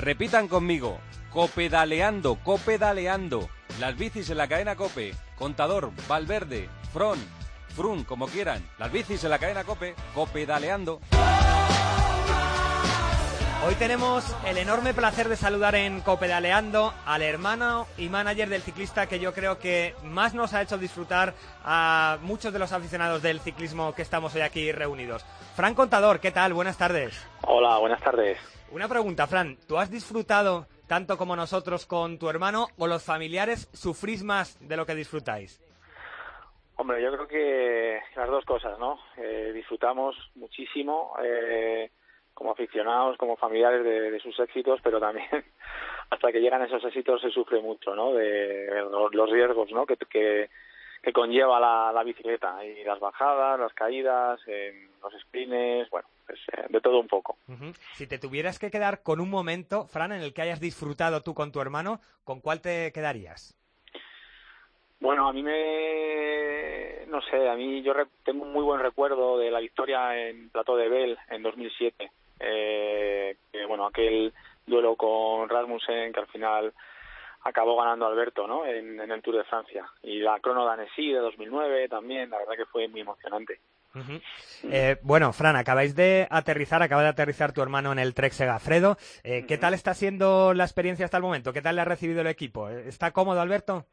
[0.00, 0.98] Repitan conmigo,
[1.30, 3.50] copedaleando, copedaleando.
[3.78, 7.18] Las bicis en la cadena Cope, Contador, Valverde, Fron,
[7.76, 8.66] Frun, como quieran.
[8.78, 11.00] Las bicis en la cadena Cope, copedaleando.
[13.66, 19.06] Hoy tenemos el enorme placer de saludar en Copedaleando al hermano y manager del ciclista
[19.06, 23.38] que yo creo que más nos ha hecho disfrutar a muchos de los aficionados del
[23.40, 25.26] ciclismo que estamos hoy aquí reunidos.
[25.56, 26.54] Fran Contador, ¿qué tal?
[26.54, 27.22] Buenas tardes.
[27.42, 28.38] Hola, buenas tardes.
[28.72, 33.68] Una pregunta, Fran, ¿tú has disfrutado tanto como nosotros con tu hermano o los familiares
[33.72, 35.60] sufrís más de lo que disfrutáis?
[36.76, 38.98] Hombre, yo creo que las dos cosas, ¿no?
[39.16, 41.14] Eh, disfrutamos muchísimo.
[41.22, 41.90] Eh,
[42.32, 45.28] como aficionados, como familiares de, sus éxitos, pero también
[46.10, 48.14] hasta que llegan esos éxitos se sufre mucho, ¿no?
[48.14, 48.66] De
[49.12, 49.84] los, riesgos, ¿no?
[49.84, 50.48] Que, que,
[51.12, 54.40] conlleva la, bicicleta y las bajadas, las caídas,
[55.02, 57.36] los sprints, bueno, pues, eh, de todo un poco.
[57.94, 61.34] Si te tuvieras que quedar con un momento, Fran, en el que hayas disfrutado tú
[61.34, 63.56] con tu hermano, ¿con cuál te quedarías?
[65.00, 69.50] Bueno, a mí me, no sé, a mí yo tengo un muy buen recuerdo de
[69.50, 74.32] la victoria en Plato de Bell en 2007 eh, que bueno, aquel
[74.66, 76.72] duelo con Rasmussen que al final
[77.42, 78.64] acabó ganando Alberto ¿no?
[78.64, 79.86] en, el Tour de Francia.
[80.02, 83.60] Y la crono d'Annecy de 2009 también, la verdad que fue muy emocionante.
[84.64, 88.96] Eh, bueno, Fran, acabáis de aterrizar, acaba de aterrizar tu hermano en el Trek Segafredo.
[89.24, 91.52] Eh, ¿Qué tal está siendo la experiencia hasta el momento?
[91.52, 92.68] ¿Qué tal le ha recibido el equipo?
[92.68, 93.86] ¿Está cómodo, Alberto?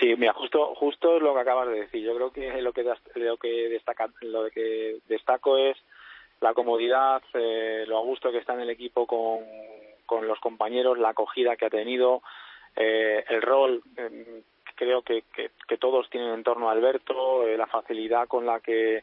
[0.00, 2.02] Sí, mira, justo, justo lo que acabas de decir.
[2.04, 5.76] Yo creo que lo que, lo que, destaca, lo que destaco es
[6.40, 9.40] la comodidad, eh, lo a gusto que está en el equipo con,
[10.04, 12.22] con los compañeros, la acogida que ha tenido,
[12.76, 14.42] eh, el rol eh,
[14.76, 19.02] creo que, que, todos tienen en torno a Alberto, la facilidad con la que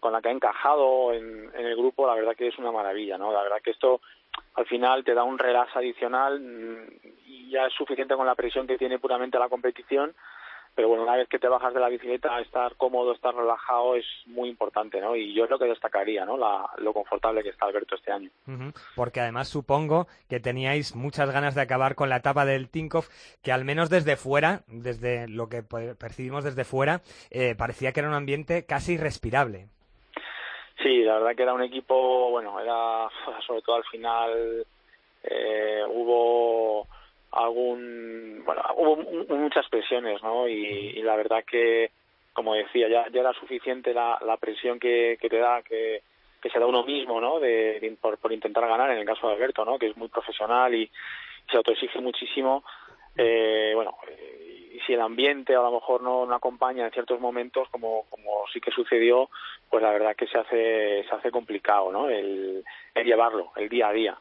[0.00, 3.16] con la que ha encajado en, en, el grupo, la verdad que es una maravilla,
[3.16, 3.32] ¿no?
[3.32, 4.02] La verdad que esto
[4.54, 6.86] al final te da un relax adicional mm,
[7.26, 10.14] y ya es suficiente con la presión que tiene puramente la competición
[10.76, 14.04] pero bueno, una vez que te bajas de la bicicleta, estar cómodo, estar relajado es
[14.26, 15.16] muy importante, ¿no?
[15.16, 16.36] Y yo es lo que destacaría, ¿no?
[16.36, 18.30] lo confortable que está Alberto este año.
[18.94, 23.08] Porque además supongo que teníais muchas ganas de acabar con la etapa del Tinkoff,
[23.42, 27.00] que al menos desde fuera, desde lo que percibimos desde fuera,
[27.30, 29.68] eh, parecía que era un ambiente casi irrespirable.
[30.82, 33.08] Sí, la verdad que era un equipo, bueno, era
[33.46, 34.66] sobre todo al final
[35.22, 36.86] eh, hubo
[37.36, 38.96] algún bueno hubo
[39.36, 41.90] muchas presiones no y, la verdad que
[42.32, 46.02] como decía ya, ya era suficiente la, la presión que, que te da que,
[46.40, 49.34] que se da uno mismo no de, por, por, intentar ganar en el caso de
[49.34, 50.90] Alberto no que es muy profesional y
[51.50, 52.64] se autoexige muchísimo.
[53.16, 53.96] Eh, bueno
[54.72, 58.44] y si el ambiente a lo mejor no, no acompaña en ciertos momentos como como
[58.52, 59.30] sí que sucedió
[59.70, 62.62] pues la verdad que se hace se hace complicado no el,
[62.94, 64.18] el llevarlo el día a día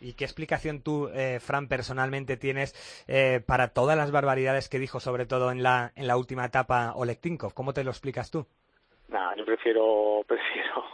[0.00, 2.74] ¿Y qué explicación tú, eh, Fran, personalmente tienes
[3.06, 6.92] eh, para todas las barbaridades que dijo, sobre todo en la, en la última etapa
[6.94, 7.52] Oleg Tinkov?
[7.52, 8.46] ¿Cómo te lo explicas tú?
[9.08, 10.84] Nada, yo prefiero, prefiero,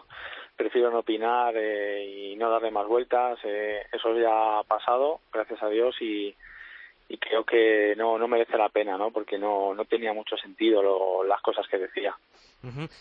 [0.56, 3.38] prefiero no opinar eh, y no darle más vueltas.
[3.44, 6.34] eso ya ha pasado, gracias a Dios, y,
[7.08, 9.10] y creo que no, no merece la pena, ¿no?
[9.10, 12.14] Porque no, no tenía mucho sentido las cosas que decía.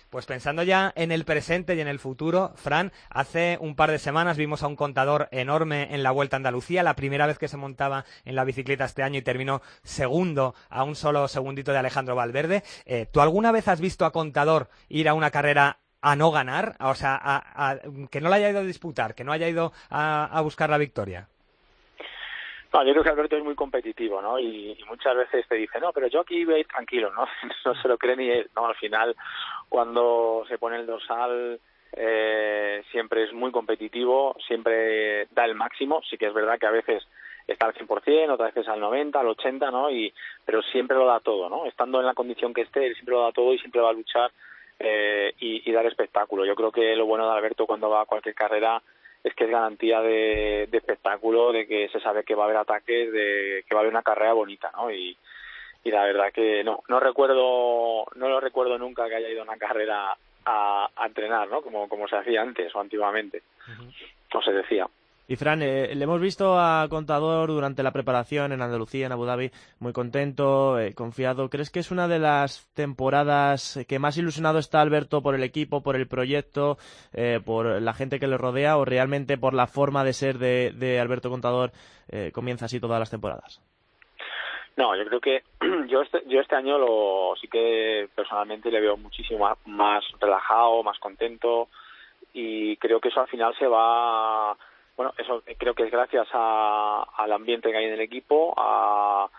[0.09, 4.00] Pues pensando ya en el presente y en el futuro, Fran, hace un par de
[4.00, 7.47] semanas vimos a un contador enorme en la Vuelta a Andalucía, la primera vez que
[7.47, 11.79] se montaba en la bicicleta este año y terminó segundo a un solo segundito de
[11.79, 12.63] Alejandro Valverde.
[12.85, 16.78] Eh, ¿Tú alguna vez has visto a contador ir a una carrera a no ganar?
[16.79, 17.79] O sea, a,
[18.09, 21.28] que no la haya ido a disputar, que no haya ido a buscar la victoria.
[22.73, 24.39] No, yo creo que Alberto es muy competitivo, ¿no?
[24.39, 27.25] Y, muchas veces te dice, no, pero yo aquí voy a ir tranquilo, ¿no?
[27.66, 28.67] no se lo cree ni él, ¿no?
[28.67, 29.16] Al final,
[29.69, 31.59] cuando se pone el dorsal,
[31.94, 36.01] eh, siempre es muy competitivo, siempre da el máximo.
[36.09, 37.07] Sí que es verdad que a veces
[37.47, 39.89] está al 100%, otras veces al 90, al 80, ¿no?
[39.89, 40.13] Y,
[40.45, 41.66] pero siempre lo da todo, ¿no?
[41.66, 43.94] Estando en la condición que esté, él siempre lo da todo y siempre va a
[43.94, 44.31] luchar
[44.80, 46.45] eh, y, y dar espectáculo.
[46.45, 48.81] Yo creo que lo bueno de Alberto cuando va a cualquier carrera
[49.27, 53.12] es que es garantía de, espectáculo, de que se sabe que va a haber ataques,
[53.12, 54.91] de que va a haber una carrera bonita, ¿no?
[54.91, 55.18] Y,
[55.83, 59.45] y la verdad que no, no recuerdo, no lo recuerdo nunca que haya ido a
[59.45, 60.15] una carrera
[60.45, 61.62] a, entrenar, ¿no?
[61.62, 63.44] Como, como se hacía antes o antiguamente,
[64.31, 64.88] como se decía.
[65.29, 69.25] Y Fran, eh, le hemos visto a Contador durante la preparación en Andalucía, en Abu
[69.25, 71.50] Dhabi, muy contento, eh, confiado.
[71.50, 75.83] ¿Crees que es una de las temporadas que más ilusionado está Alberto por el equipo,
[75.83, 76.77] por el proyecto,
[77.13, 81.00] eh, por la gente que le rodea o realmente por la forma de ser de,
[81.01, 81.71] Alberto Contador
[82.33, 83.62] comienza así todas las temporadas?
[84.77, 85.44] No, yo creo que
[85.89, 90.97] yo este, yo este año lo sí que personalmente le veo muchísimo más relajado, más
[91.00, 91.68] contento
[92.33, 94.56] y creo que eso al final se va
[94.97, 99.29] bueno, eso creo que es gracias al ambiente que hay en el equipo, a,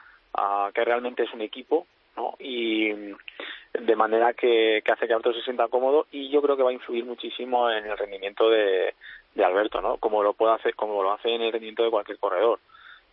[0.72, 2.37] que realmente es un equipo, ¿no?
[2.38, 6.70] Y de manera que, hace que Alberto se sienta cómodo y yo creo que va
[6.70, 8.94] a influir muchísimo en el rendimiento de,
[9.34, 9.96] de Alberto, ¿no?
[9.96, 12.61] Como lo puede hacer, como lo hace en el rendimiento de cualquier corredor.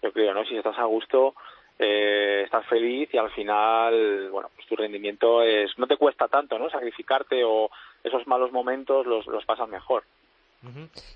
[0.04, 0.46] Yo creo, ¿no?
[0.46, 1.34] Si estás a gusto,
[1.80, 6.60] eh, estás feliz y al final, bueno, pues tu rendimiento es, no te cuesta tanto,
[6.60, 6.70] ¿no?
[6.70, 7.72] Sacrificarte o
[8.04, 10.04] esos malos momentos los, los pasas mejor.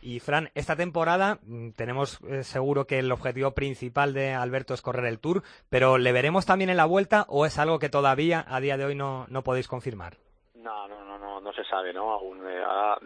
[0.02, 4.82] Y Fran, esta temporada mm, tenemos eh, seguro que el objetivo principal de Alberto es
[4.82, 8.46] correr el Tour, pero ¿le veremos también en la vuelta o es algo que todavía
[8.48, 10.18] a día de hoy no, no podéis confirmar?
[10.56, 12.12] No, no, no, no, no se sabe, ¿no?
[12.12, 12.64] Aún, eh,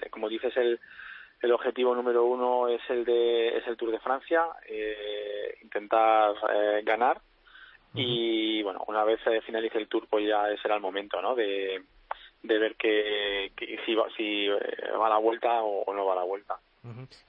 [0.10, 0.80] como dices, el,
[1.42, 6.36] el objetivo número uno es el de es el Tour de Francia, eh, intentar
[6.84, 7.22] ganar
[7.96, 11.36] y bueno, una vez finalice el Tour, pues ya será el momento, ¿no?
[11.36, 11.84] De,
[12.44, 13.52] de ver que,
[13.86, 14.58] si, va, si eh,
[15.00, 16.60] va a la vuelta o, no va a la vuelta.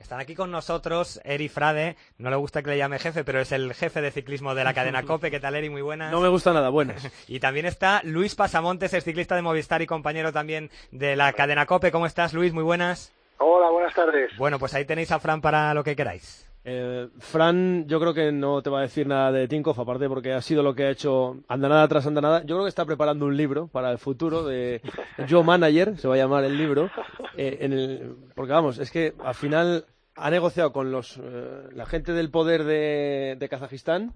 [0.00, 3.52] Están aquí con nosotros Eri Frade, no le gusta que le llame jefe, pero es
[3.52, 5.31] el jefe de ciclismo de la cadena COPE.
[5.31, 5.70] ¿Qué tal, Eri?
[5.70, 6.11] Muy buenas.
[6.11, 7.08] No me gusta nada, buenas.
[7.28, 11.66] y también está Luis Pasamontes, es ciclista de Movistar y compañero también de la cadena
[11.66, 11.93] COPE.
[11.93, 12.52] ¿Cómo estás, Luis?
[12.52, 13.12] Muy buenas.
[13.38, 14.37] Hola, buenas tardes.
[14.37, 16.44] Bueno, pues ahí tenéis a Fran para lo que queráis.
[16.66, 20.32] Eh, Fran, yo creo que no te va a decir nada de Tinkoff, aparte porque
[20.32, 22.40] ha sido lo que ha hecho andanada tras andanada.
[22.40, 24.81] Yo creo que está preparando un libro para el futuro de
[25.28, 26.90] Joe Manager, se va a llamar el libro.
[27.37, 29.84] Eh, en el, porque vamos, es que al final
[30.16, 34.14] ha negociado con los, eh, la gente del poder de, Kazajistán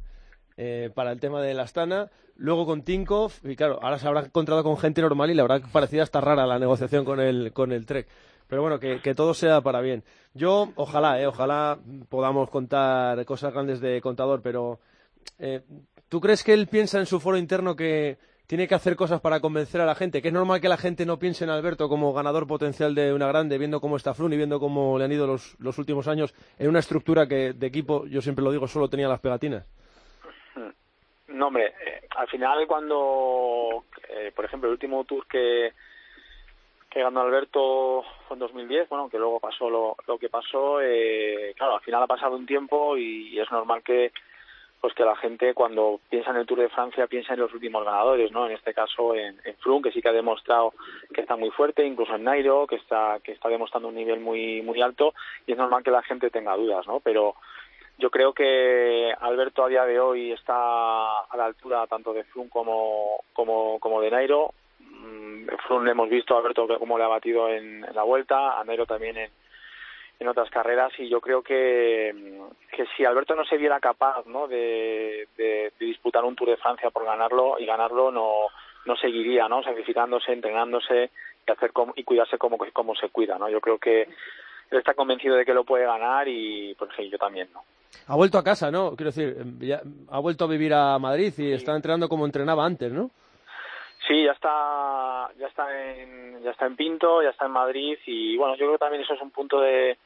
[0.95, 4.65] para el tema de la Astana, luego con Tinkoff, y claro, ahora se habrá encontrado
[4.65, 7.87] con gente normal y le habrá parecido hasta rara la negociación con el, con el
[7.87, 8.09] Trek.
[8.49, 10.03] Pero bueno, que, todo sea para bien.
[10.35, 11.79] Yo, ojalá, eh, ojalá
[12.09, 14.81] podamos contar cosas grandes de contador, pero
[15.39, 15.61] eh,
[16.09, 18.17] ¿tú crees que él piensa en su foro interno que
[18.47, 20.23] tiene que hacer cosas para convencer a la gente?
[20.23, 23.27] Que es normal que la gente no piense en Alberto como ganador potencial de una
[23.27, 26.35] grande, viendo cómo está Flun y viendo cómo le han ido los, los últimos años
[26.59, 29.67] en una estructura que de equipo, yo siempre lo digo, solo tenía las pegatinas.
[31.29, 35.73] No, hombre, eh, al final cuando, eh, por ejemplo, el último tour que,
[36.91, 41.75] que ganó Alberto en 2010, bueno, que luego pasó lo, lo que pasó, eh, claro,
[41.75, 44.13] al final ha pasado un tiempo y, es normal que
[44.81, 47.85] pues que la gente cuando piensa en el Tour de Francia piensa en los últimos
[47.85, 48.47] ganadores, ¿no?
[48.47, 50.73] En este caso en, en Froome, que sí que ha demostrado
[51.13, 54.63] que está muy fuerte, incluso en Nairo, que está que está demostrando un nivel muy
[54.63, 55.15] muy alto
[55.47, 57.01] y es normal que la gente tenga dudas, ¿no?
[57.01, 57.35] Pero
[57.99, 62.49] yo creo que Alberto a día de hoy está a la altura tanto de Froome
[62.49, 64.55] como como como de Nairo
[65.67, 68.87] Frun le hemos visto a Alberto cómo le ha batido en, la vuelta, a Nero
[68.87, 69.31] también en,
[70.19, 72.41] en otras carreras y yo creo que,
[72.73, 74.49] que si Alberto no se viera capaz ¿no?
[74.49, 78.47] De, de, disputar un Tour de Francia por ganarlo y ganarlo no,
[78.85, 79.63] no seguiría ¿no?
[79.63, 81.11] sacrificándose, entrenándose
[81.47, 83.39] y hacer como, y cuidarse como, como se cuida.
[83.39, 83.49] ¿no?
[83.49, 87.19] Yo creo que él está convencido de que lo puede ganar y pues sí, yo
[87.19, 87.49] también.
[87.55, 87.63] ¿no?
[88.09, 88.97] Ha vuelto a casa, ¿no?
[88.97, 89.37] Quiero decir,
[90.11, 93.11] ha vuelto a vivir a Madrid y está entrenando como entrenaba antes, ¿no?
[94.09, 98.39] Sí, ya está, ya está en, ya está en Pinto, ya está en Madrid y
[98.39, 99.99] bueno, yo creo que también eso es un punto de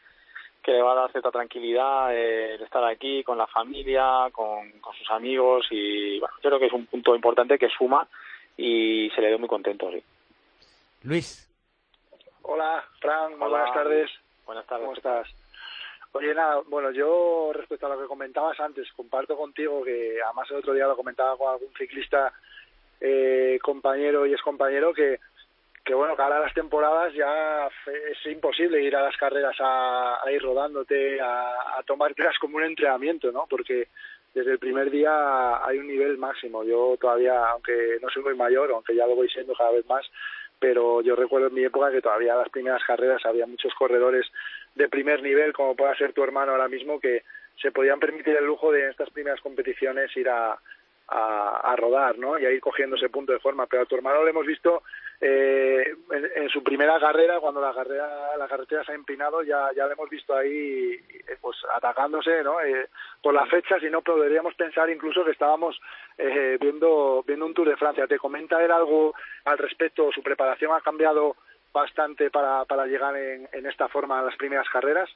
[0.60, 4.72] que le va a dar cierta tranquilidad eh, el estar aquí con la familia, con,
[4.98, 8.08] sus amigos y bueno, yo creo que es un punto importante que suma
[8.56, 10.02] y se le ve muy contento, sí.
[11.02, 11.48] Luis.
[12.42, 14.10] Hola, Fran, buenas tardes.
[14.44, 14.84] Buenas tardes.
[14.84, 15.28] ¿Cómo estás?
[16.10, 20.56] Oye, nada, bueno, yo respecto a lo que comentabas antes, comparto contigo que además el
[20.56, 22.32] otro día lo comentaba con algún ciclista
[23.04, 25.18] eh, compañero y es compañero que,
[25.84, 30.40] que bueno, que ahora las temporadas ya es imposible ir a las carreras a, ir
[30.40, 33.46] rodándote, a, a tomártelas como un entrenamiento, ¿no?
[33.50, 33.88] Porque
[34.32, 36.62] desde el primer día hay un nivel máximo.
[36.62, 40.08] Yo todavía, aunque no soy muy mayor, aunque ya lo voy siendo cada vez más,
[40.60, 44.26] pero yo recuerdo en mi época que todavía las primeras carreras había muchos corredores
[44.76, 47.24] de primer nivel, como pueda ser tu hermano ahora mismo, que
[47.60, 50.56] se podían permitir el lujo de en estas primeras competiciones ir a,
[51.08, 52.38] a, rodar, ¿no?
[52.38, 53.66] Y a ir cogiendo ese punto de forma.
[53.66, 54.82] Pero a tu hermano lo hemos visto
[55.20, 55.94] eh,
[56.36, 59.92] en, su primera carrera, cuando la carrera, la carretera se ha empinado, ya, ya lo
[59.92, 62.60] hemos visto ahí, eh, pues atacándose, ¿no?
[62.60, 62.88] Eh,
[63.20, 65.80] por las fechas y no podríamos pensar incluso que estábamos
[66.18, 68.06] eh, viendo, viendo un Tour de Francia.
[68.06, 70.10] ¿Te comenta él algo al respecto?
[70.12, 71.36] ¿Su preparación ha cambiado
[71.72, 75.10] bastante para, para llegar en, en esta forma a las primeras carreras?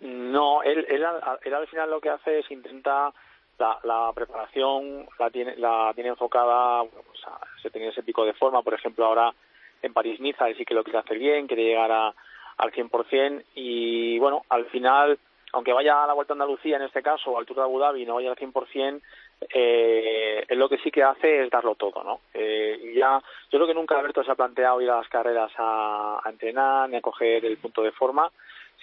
[0.00, 1.04] No, él, él,
[1.42, 3.12] él al final lo que hace es intenta
[3.58, 7.20] la, la preparación la tiene, la tiene enfocada, pues
[7.62, 9.34] se tiene ese pico de forma, por ejemplo, ahora
[9.82, 12.14] en París-Niza, sí que lo quiere hacer bien, quiere llegar a,
[12.58, 15.18] al 100% y bueno, al final,
[15.52, 17.78] aunque vaya a la Vuelta a Andalucía en este caso, o al Tour de Abu
[17.78, 19.00] Dhabi no vaya al 100%,
[19.52, 22.20] eh, él lo que sí que hace es darlo todo, ¿no?
[22.32, 23.20] Eh, ya,
[23.50, 26.96] yo creo que nunca Alberto se ha planteado ir a las carreras a entrenar ni
[26.96, 28.30] a coger el punto de forma,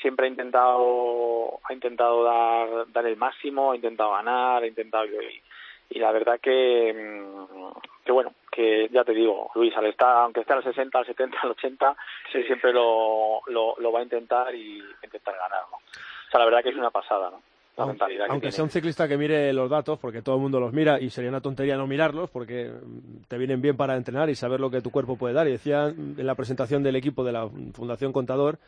[0.01, 5.41] siempre ha intentado ha intentado dar dar el máximo ha intentado ganar ha intentado y,
[5.89, 10.41] y la verdad que mm, que bueno que ya te digo Luis al estar aunque
[10.41, 11.95] esté al 60 al 70 al 80
[12.31, 12.43] sí.
[12.43, 15.77] siempre lo, lo, lo va a intentar y intentar ganar ¿no?
[15.77, 17.41] o sea la verdad que es una pasada ¿no?
[17.75, 18.51] La aunque, mentalidad que aunque tiene.
[18.51, 21.31] sea un ciclista que mire los datos, porque todo el mundo los mira y sería
[21.31, 22.71] una tontería no mirarlos, porque
[23.27, 25.47] te vienen bien para entrenar y saber lo que tu cuerpo puede dar.
[25.47, 28.59] Y decía en la presentación del equipo de la Fundación Contador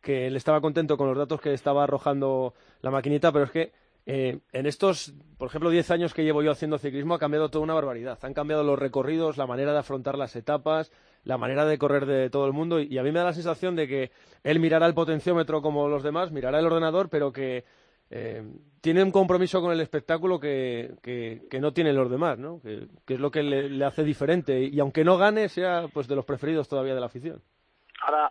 [0.00, 3.72] que él estaba contento con los datos que estaba arrojando la maquinita, pero es que
[4.06, 7.64] eh, en estos, por ejemplo, 10 años que llevo yo haciendo ciclismo ha cambiado toda
[7.64, 8.18] una barbaridad.
[8.22, 10.90] Han cambiado los recorridos, la manera de afrontar las etapas,
[11.24, 13.76] la manera de correr de todo el mundo y a mí me da la sensación
[13.76, 14.10] de que
[14.42, 17.64] él mirará el potenciómetro como los demás, mirará el ordenador, pero que
[18.10, 18.42] eh,
[18.80, 22.60] tiene un compromiso con el espectáculo que, que, no tienen los demás, ¿no?
[22.60, 26.08] Que, que es lo que le, le, hace diferente y aunque no gane sea pues
[26.08, 27.42] de los preferidos todavía de la afición.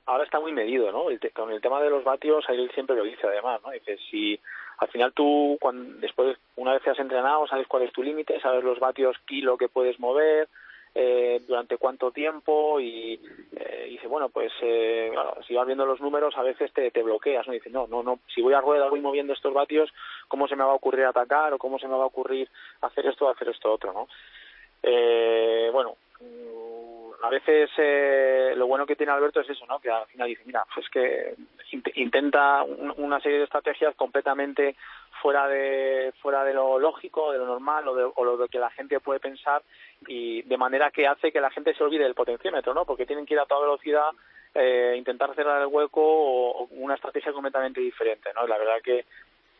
[0.06, 1.10] Ahora, está muy medido, ¿no?
[1.10, 3.72] El te, con el tema de los vatios, él siempre lo dice además, ¿no?
[3.72, 4.40] Dice, si
[4.78, 8.40] al final tú, cuando, después, una vez que has entrenado, sabes cuál es tu límite,
[8.40, 10.48] sabes los vatios kilo que puedes mover,
[10.96, 13.20] eh, durante cuánto tiempo y
[13.56, 15.12] eh, dice bueno pues eh,
[15.48, 18.20] si vas viendo los números a veces te, te bloqueas no dice no no no
[18.34, 19.92] si voy a rueda voy moviendo estos vatios
[20.28, 22.50] cómo se me va a ocurrir atacar o cómo se me va a ocurrir
[22.82, 24.08] hacer esto o hacer esto otro no
[24.82, 25.96] eh, bueno
[27.22, 29.80] a veces eh, lo bueno que tiene Alberto es eso, ¿no?
[29.80, 31.36] Que al final dice, mira, pues que
[31.96, 34.76] intenta una serie de estrategias completamente
[35.22, 38.70] fuera de fuera de lo lógico, de lo normal o de, o lo que la
[38.72, 39.62] gente puede pensar
[40.08, 42.86] y de manera que hace que la gente se olvide del potenciómetro, ¿no?
[42.86, 44.10] Porque tienen que ir a toda velocidad,
[44.56, 48.48] eh, intentar cerrar el hueco o, o una estrategia completamente diferente, ¿no?
[48.48, 49.06] La verdad que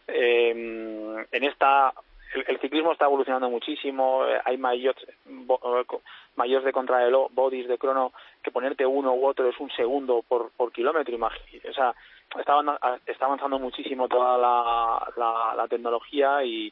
[0.08, 1.94] eh, en esta
[2.34, 5.04] el, ciclismo está evolucionando muchísimo, hay mayores,
[6.36, 10.52] mayores de contrarreloj, bodies de crono, que ponerte uno u otro es un segundo por,
[10.52, 11.94] por kilómetro, o sea,
[12.38, 16.72] está avanzando muchísimo toda la, la, la tecnología y,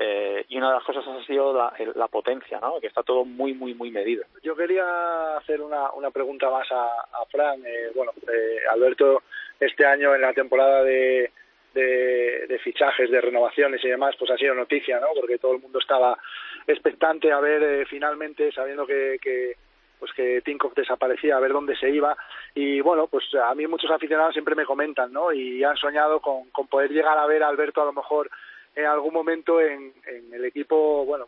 [0.00, 2.78] eh, y una de las cosas ha sido la, la, potencia, ¿no?
[2.80, 4.24] que está todo muy, muy, muy medido.
[4.44, 7.60] Yo quería hacer una, una pregunta más a, a Fran.
[7.66, 9.24] Eh, bueno, eh, Alberto,
[9.58, 11.32] este año en la temporada de
[11.74, 15.08] de, de, fichajes, de renovaciones y demás, pues ha sido noticia, ¿no?
[15.18, 16.18] Porque todo el mundo estaba
[16.66, 19.56] expectante a ver eh, finalmente, sabiendo que, que
[19.98, 22.16] pues que Tinkoff desaparecía, a ver dónde se iba.
[22.54, 25.32] Y bueno, pues a mí muchos aficionados siempre me comentan, ¿no?
[25.32, 28.30] Y han soñado con, con poder llegar a ver a Alberto a lo mejor
[28.76, 31.26] en algún momento en, en el equipo, bueno,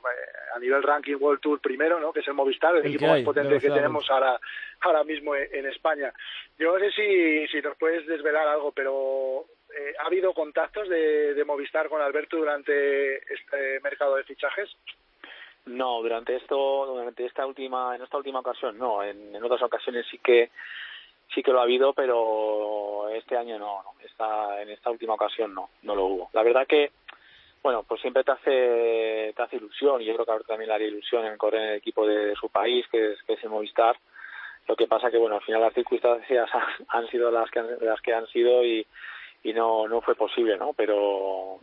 [0.54, 2.12] a nivel ranking World Tour primero, ¿no?
[2.12, 4.38] Que es el Movistar, el, el equipo más potente que tenemos ahora,
[4.82, 6.12] ahora mismo en, en España.
[6.56, 11.34] Yo no sé si, si nos puedes desvelar algo, pero eh, ¿ha habido contactos de,
[11.34, 14.70] de, Movistar con Alberto durante este mercado de fichajes?
[15.66, 19.02] No, durante esto, durante esta última, en esta última ocasión no.
[19.02, 20.50] En, otras ocasiones sí que
[21.34, 23.94] sí que lo ha habido, pero este año no, no.
[24.04, 26.30] Esta, en esta última ocasión no, no lo hubo.
[26.32, 26.90] La verdad que,
[27.62, 30.74] bueno, pues siempre te hace, te hace ilusión y yo creo que ahora también le
[30.74, 33.44] haría ilusión en correr en el equipo de, de su país, que es, que es
[33.44, 33.96] el Movistar.
[34.66, 37.68] Lo que pasa que, bueno, al final las circunstancias han, han sido las que han,
[37.80, 38.86] las que han sido y
[39.42, 41.60] y no no fue posible no pero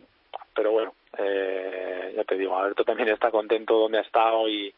[0.54, 4.74] pero bueno eh, ya te digo Alberto también está contento donde ha estado y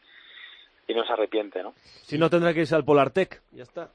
[0.87, 3.89] y no se arrepiente no si no tendrá que irse al Polartec ya está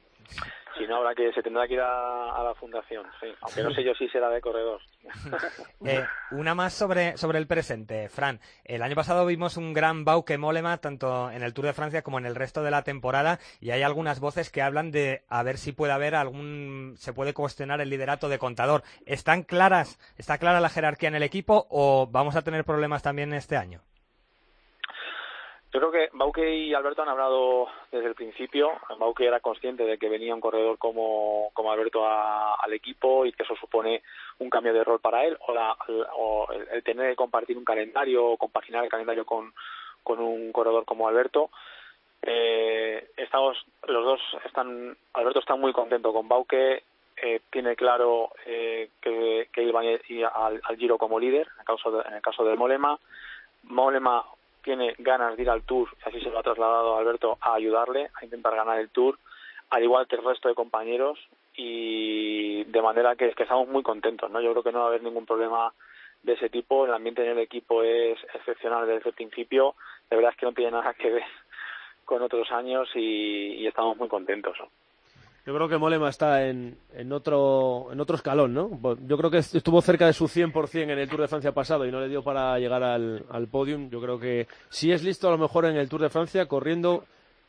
[0.76, 3.28] si no habrá que se tendrá que ir a, la fundación sí.
[3.40, 4.80] Aunque no sé yo si será de corredor.
[5.84, 8.40] Eh, una más sobre sobre el presente Fran.
[8.64, 12.18] El año pasado vimos un gran Bauke Mollema tanto en el Tour de Francia como
[12.18, 15.58] en el resto de la temporada y hay algunas voces que hablan de a ver
[15.58, 18.82] si puede haber algún se puede cuestionar el liderato de contador.
[19.04, 23.32] Están claras está clara la jerarquía en el equipo o vamos a tener problemas también
[23.32, 23.82] este año
[25.76, 28.72] yo creo que Bauke y Alberto han hablado desde el principio.
[28.98, 33.32] Bauke era consciente de que venía un corredor como, como Alberto a, al equipo y
[33.32, 34.02] que eso supone
[34.38, 35.76] un cambio de rol para él o, la,
[36.16, 39.52] o el, tener que compartir un calendario o compaginar el calendario con,
[40.02, 41.50] con un corredor como Alberto.
[42.22, 46.84] Eh, estamos, los dos están, Alberto está muy contento con Bauke,
[47.18, 51.60] eh, tiene claro eh, que, que iba a ir al, al, Giro como líder en
[51.60, 52.98] el caso de, en el caso de Molema.
[53.64, 54.24] Molema
[54.66, 58.24] tiene ganas de ir al Tour, así se lo ha trasladado Alberto a ayudarle a
[58.24, 59.16] intentar ganar el Tour,
[59.70, 61.20] al igual que el resto de compañeros,
[61.54, 64.40] y de manera que, que estamos muy contentos, ¿no?
[64.40, 65.72] Yo creo que no va a haber ningún problema
[66.24, 69.76] de ese tipo, el ambiente en el equipo es excepcional desde el principio,
[70.10, 71.24] de verdad es que no tiene nada que ver
[72.04, 74.58] con otros años y, estamos muy contentos.
[75.46, 78.96] Yo creo que Molema está en, en, otro, en otro escalón, ¿no?
[79.06, 81.92] Yo creo que estuvo cerca de su 100% en el Tour de Francia pasado y
[81.92, 83.88] no le dio para llegar al, al podium.
[83.88, 87.04] Yo creo que si es listo a lo mejor en el Tour de Francia corriendo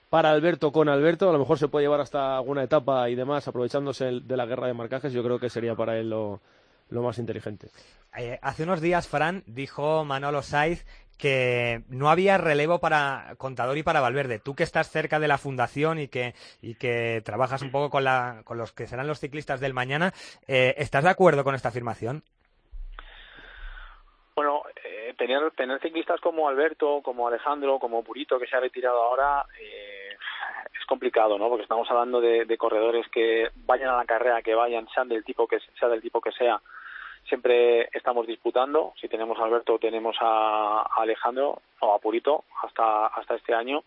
[0.09, 1.29] para Alberto con Alberto.
[1.29, 4.67] A lo mejor se puede llevar hasta alguna etapa y demás, aprovechándose de la guerra
[4.67, 5.13] de marcajes.
[5.13, 6.39] Yo creo que sería para él lo,
[6.89, 7.69] más inteligente.
[8.17, 10.85] Eh, hace unos días, Fran, dijo Manolo Saiz
[11.17, 14.39] que no había relevo para Contador y para Valverde.
[14.39, 18.03] Tú que estás cerca de la fundación y que, y que trabajas un poco con,
[18.03, 20.13] la, con los que serán los ciclistas del mañana,
[20.47, 22.23] eh, ¿estás de acuerdo con esta afirmación?
[24.35, 29.01] Bueno, eh, tener, tener ciclistas como Alberto, como Alejandro, como Purito, que se ha retirado
[29.01, 30.06] ahora, eh,
[30.87, 31.49] complicado, ¿no?
[31.49, 35.47] Porque estamos hablando de, corredores que vayan a la carrera, que vayan, sean del tipo
[35.47, 36.59] que sea del tipo que sea,
[37.27, 38.93] siempre estamos disputando.
[38.99, 43.83] Si tenemos a Alberto, tenemos a, Alejandro o a Purito hasta hasta este año.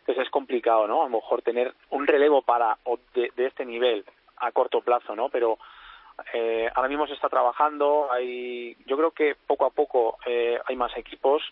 [0.00, 1.02] Entonces es complicado, ¿no?
[1.02, 2.78] A lo mejor tener un relevo para
[3.14, 4.04] de, de este nivel
[4.36, 5.28] a corto plazo, ¿no?
[5.28, 5.58] Pero
[6.32, 10.76] eh, ahora mismo se está trabajando, hay, yo creo que poco a poco eh, hay
[10.76, 11.42] más equipos,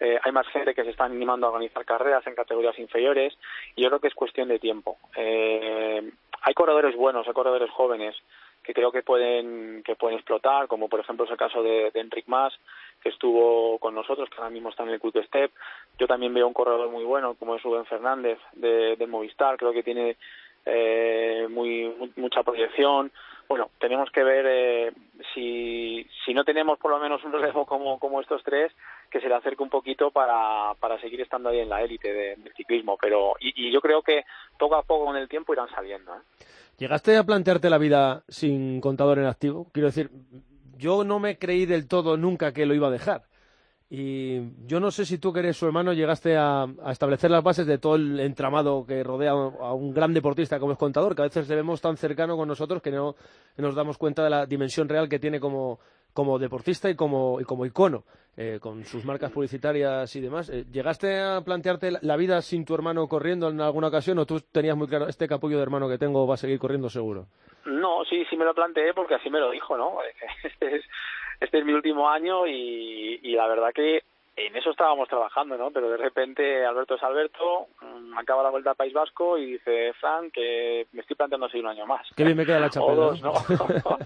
[0.00, 3.36] eh, hay más gente que se está animando a organizar carreras en categorías inferiores
[3.76, 4.98] y yo creo que es cuestión de tiempo.
[5.16, 6.10] Eh,
[6.42, 8.16] hay corredores buenos, hay corredores jóvenes
[8.62, 12.00] que creo que pueden que pueden explotar, como por ejemplo es el caso de, de
[12.00, 12.54] Enric Mas,
[13.02, 15.52] que estuvo con nosotros, que ahora mismo está en el Quick Step.
[15.98, 19.72] Yo también veo un corredor muy bueno, como es Rubén Fernández de, de Movistar, creo
[19.72, 20.16] que tiene
[20.64, 23.12] eh, muy mucha proyección
[23.48, 24.92] bueno, tenemos que ver eh,
[25.34, 28.72] si, si no tenemos por lo menos un relevo como, como estos tres,
[29.10, 32.52] que se le acerque un poquito para, para seguir estando ahí en la élite del
[32.56, 32.96] ciclismo.
[33.00, 34.24] Pero, y, yo creo que
[34.58, 36.14] poco a poco con el tiempo irán saliendo.
[36.14, 36.44] ¿eh?
[36.78, 39.68] ¿Llegaste a plantearte la vida sin contador en activo?
[39.72, 40.10] Quiero decir,
[40.76, 43.22] yo no me creí del todo nunca que lo iba a dejar.
[43.90, 47.66] Y yo no sé si tú, que eres su hermano, llegaste a, establecer las bases
[47.66, 51.26] de todo el entramado que rodea a un gran deportista como es Contador, que a
[51.26, 53.14] veces le vemos tan cercano con nosotros que no
[53.56, 55.78] nos damos cuenta de la dimensión real que tiene como,
[56.38, 58.04] deportista y como, icono,
[58.36, 60.48] eh, con sus marcas publicitarias y demás.
[60.48, 64.40] Eh, ¿Llegaste a plantearte la vida sin tu hermano corriendo en alguna ocasión o tú
[64.40, 67.26] tenías muy claro, este capullo de hermano que tengo va a seguir corriendo seguro?
[67.66, 69.98] No, sí, sí me lo planteé porque así me lo dijo, ¿no?
[71.40, 74.02] Este es mi último año y, y la verdad que
[74.36, 75.70] en eso estábamos trabajando, ¿no?
[75.70, 79.92] Pero de repente Alberto es Alberto, mm, acaba la vuelta al País Vasco y dice,
[79.94, 82.06] Fran, que me estoy planteando seguir un año más.
[82.16, 83.12] Qué bien me queda la chapela.
[83.22, 83.32] ¿no?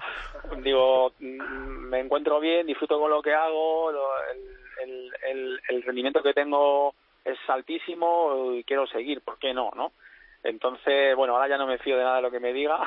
[0.63, 6.35] Digo, mm, me encuentro bien, disfruto con lo que hago, el, el, el rendimiento que
[6.35, 9.93] tengo es altísimo y quiero seguir, ¿por qué no, no?
[10.43, 12.79] Entonces, bueno, ahora ya no me fío de nada de lo que me diga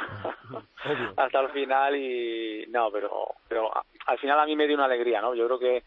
[1.17, 3.71] hasta el final y no, pero pero
[4.05, 5.35] al final a mí me dio una alegría, ¿no?
[5.35, 5.83] Yo creo que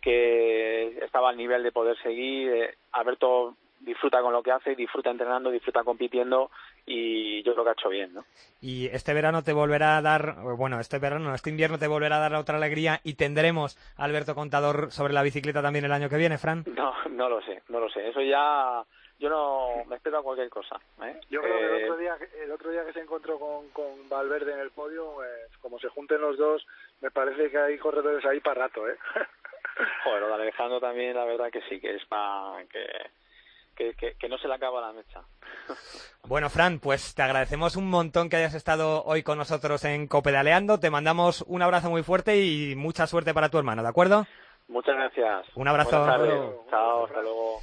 [0.00, 2.50] que estaba al nivel de poder seguir.
[2.50, 6.50] Eh, Alberto disfruta con lo que hace, disfruta entrenando, disfruta compitiendo
[6.86, 8.24] y yo creo que ha hecho bien, ¿no?
[8.60, 12.20] Y este verano te volverá a dar, bueno, este verano, este invierno te volverá a
[12.20, 16.16] dar otra alegría y tendremos a Alberto Contador sobre la bicicleta también el año que
[16.16, 16.64] viene, Fran.
[16.74, 18.08] No, no lo sé, no lo sé.
[18.08, 18.84] Eso ya
[19.20, 20.80] yo no me espero a cualquier cosa.
[21.04, 21.20] ¿eh?
[21.28, 24.08] Yo creo que el otro, eh, día, el otro día que se encontró con, con
[24.08, 26.66] Valverde en el podio, pues, como se junten los dos,
[27.02, 28.88] me parece que hay corredores ahí para rato.
[28.88, 28.96] ¿eh?
[30.04, 34.48] Joder, Alejandro también, la verdad que sí, que es para que, que, que, no se
[34.48, 35.20] le acaba la mecha.
[36.24, 40.78] Bueno, Fran, pues te agradecemos un montón que hayas estado hoy con nosotros en Copedaleando.
[40.78, 44.26] Te mandamos un abrazo muy fuerte y mucha suerte para tu hermano, ¿de acuerdo?
[44.68, 45.46] Muchas gracias.
[45.56, 45.90] Un abrazo.
[46.70, 47.60] Chao, hasta luego.